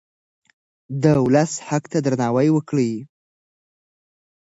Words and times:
د 1.03 1.05
ولس 1.25 1.51
حق 1.67 1.83
ته 1.91 1.97
درناوی 2.05 2.47
وکړئ. 2.53 2.93